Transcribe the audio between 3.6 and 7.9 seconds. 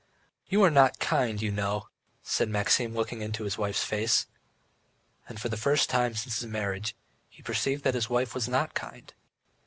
face. And for the first time since his marriage he perceived